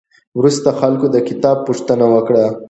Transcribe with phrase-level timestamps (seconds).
[0.39, 2.45] وروسته خلکو د کتاب پوښتنه وکړه.